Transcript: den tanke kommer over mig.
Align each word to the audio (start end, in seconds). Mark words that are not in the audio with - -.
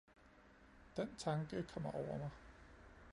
den 0.97 1.15
tanke 1.17 1.63
kommer 1.63 1.91
over 1.91 2.17
mig. 2.17 2.29